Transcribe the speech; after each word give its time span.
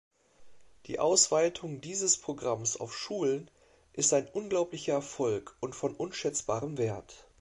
Die 0.87 0.97
Ausweitung 0.97 1.79
dieses 1.79 2.17
Programms 2.17 2.75
auf 2.75 2.97
Schulen 2.97 3.51
ist 3.93 4.13
ein 4.13 4.27
unglaublicher 4.33 4.93
Erfolg 4.93 5.55
und 5.59 5.75
von 5.75 5.93
unschätzbarem 5.95 6.79
Wert. 6.79 7.27